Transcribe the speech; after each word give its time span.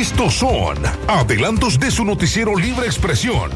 Estos 0.00 0.36
son 0.36 0.78
adelantos 1.08 1.78
de 1.78 1.90
su 1.90 2.06
noticiero 2.06 2.56
Libre 2.56 2.86
Expresión. 2.86 3.50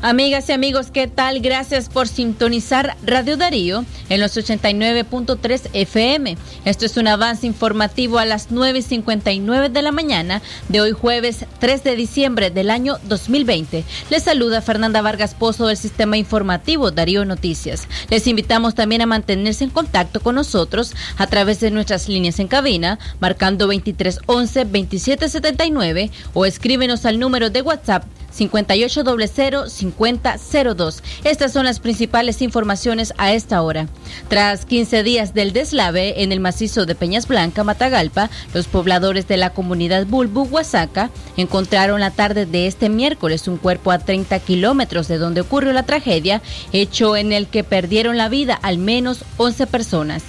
Amigas 0.00 0.48
y 0.48 0.52
amigos, 0.52 0.86
¿qué 0.90 1.08
tal? 1.08 1.40
Gracias 1.40 1.90
por 1.90 2.08
sintonizar 2.08 2.96
Radio 3.04 3.36
Darío 3.36 3.84
en 4.08 4.20
los 4.20 4.36
89.3 4.36 5.70
FM. 5.72 6.36
Esto 6.64 6.86
es 6.86 6.96
un 6.96 7.08
avance 7.08 7.46
informativo 7.46 8.18
a 8.18 8.24
las 8.24 8.50
9.59 8.50 9.70
de 9.70 9.82
la 9.82 9.92
mañana 9.92 10.42
de 10.68 10.80
hoy 10.80 10.92
jueves 10.92 11.46
3 11.58 11.84
de 11.84 11.96
diciembre 11.96 12.50
del 12.50 12.70
año 12.70 12.98
2020. 13.04 13.84
Les 14.10 14.22
saluda 14.22 14.60
Fernanda 14.60 15.02
Vargas 15.02 15.34
Pozo 15.34 15.66
del 15.66 15.76
Sistema 15.76 16.16
Informativo 16.16 16.90
Darío 16.90 17.24
Noticias. 17.24 17.88
Les 18.10 18.26
invitamos 18.26 18.74
también 18.74 19.02
a 19.02 19.06
mantenerse 19.06 19.64
en 19.64 19.70
contacto 19.70 20.20
con 20.20 20.34
nosotros 20.34 20.94
a 21.16 21.26
través 21.26 21.60
de 21.60 21.70
nuestras 21.70 22.08
líneas 22.08 22.38
en 22.38 22.48
cabina, 22.48 22.98
marcando 23.20 23.66
2311 23.66 24.64
2779 24.64 26.10
o 26.32 26.46
escríbenos 26.46 27.04
al 27.04 27.18
número 27.18 27.50
de 27.50 27.62
WhatsApp 27.62 28.04
5800-5002. 28.36 31.02
Estas 31.24 31.52
son 31.52 31.64
las 31.64 31.80
principales 31.80 32.40
informaciones 32.42 33.14
a 33.16 33.32
esta 33.32 33.62
hora. 33.62 33.88
Tras 34.28 34.64
15 34.64 35.02
días 35.02 35.34
del 35.34 35.52
deslave 35.52 36.22
en 36.22 36.32
el 36.32 36.40
macizo 36.40 36.86
de 36.86 36.94
Peñas 36.94 37.28
Blanca, 37.28 37.64
Matagalpa, 37.64 38.30
los 38.52 38.66
pobladores 38.66 39.28
de 39.28 39.36
la 39.36 39.50
comunidad 39.50 40.06
Bulbu, 40.06 40.44
Huasaca, 40.44 41.10
encontraron 41.36 42.00
la 42.00 42.10
tarde 42.10 42.46
de 42.46 42.66
este 42.66 42.88
miércoles 42.88 43.48
un 43.48 43.58
cuerpo 43.58 43.90
a 43.90 43.98
30 43.98 44.38
kilómetros 44.40 45.08
de 45.08 45.18
donde 45.18 45.40
ocurrió 45.40 45.72
la 45.72 45.84
tragedia, 45.84 46.42
hecho 46.72 47.16
en 47.16 47.32
el 47.32 47.46
que 47.46 47.64
perdieron 47.64 48.16
la 48.16 48.28
vida 48.28 48.54
al 48.54 48.78
menos 48.78 49.24
11 49.36 49.66
personas. 49.66 50.22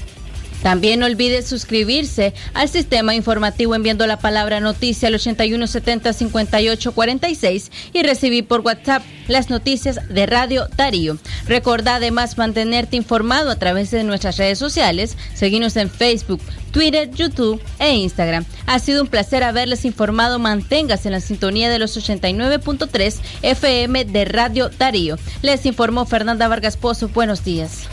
También 0.62 1.00
no 1.00 1.06
olvide 1.06 1.42
suscribirse 1.42 2.34
al 2.54 2.68
sistema 2.68 3.14
informativo 3.14 3.74
enviando 3.74 4.06
la 4.06 4.18
palabra 4.18 4.60
noticia 4.60 5.08
al 5.08 5.14
8170-5846 5.14 7.70
y 7.92 8.02
recibir 8.02 8.46
por 8.46 8.60
WhatsApp 8.60 9.02
las 9.28 9.50
noticias 9.50 10.00
de 10.08 10.26
Radio 10.26 10.66
Darío. 10.76 11.18
Recordá 11.46 11.96
además 11.96 12.38
mantenerte 12.38 12.96
informado 12.96 13.50
a 13.50 13.56
través 13.56 13.90
de 13.90 14.04
nuestras 14.04 14.36
redes 14.36 14.58
sociales, 14.58 15.16
seguirnos 15.34 15.76
en 15.76 15.88
Facebook, 15.88 16.42
Twitter, 16.72 17.10
YouTube 17.10 17.62
e 17.78 17.94
Instagram. 17.94 18.44
Ha 18.66 18.78
sido 18.78 19.02
un 19.02 19.08
placer 19.08 19.44
haberles 19.44 19.84
informado. 19.84 20.38
Manténgase 20.38 21.08
en 21.08 21.12
la 21.12 21.20
sintonía 21.20 21.70
de 21.70 21.78
los 21.78 21.96
89.3 21.96 23.16
FM 23.42 24.04
de 24.06 24.24
Radio 24.24 24.70
Darío. 24.78 25.16
Les 25.42 25.66
informó 25.66 26.06
Fernanda 26.06 26.48
Vargas 26.48 26.76
Pozo. 26.76 27.08
Buenos 27.08 27.44
días. 27.44 27.88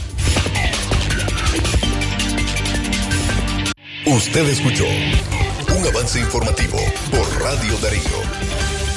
Usted 4.08 4.48
escuchó 4.48 4.86
un 4.86 5.86
avance 5.86 6.18
informativo 6.18 6.78
por 7.10 7.42
Radio 7.42 7.76
Darío. 7.82 8.87